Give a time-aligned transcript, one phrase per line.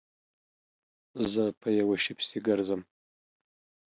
[1.31, 2.81] زه په یوه شي پسې گرځم